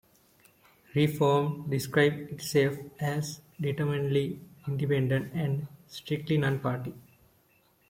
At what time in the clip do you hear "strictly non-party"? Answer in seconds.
5.87-6.95